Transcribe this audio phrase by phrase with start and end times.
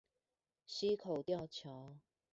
[0.65, 1.93] 溪口吊橋